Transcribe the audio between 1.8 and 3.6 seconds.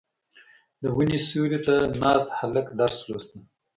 ناست هلک درس لوسته.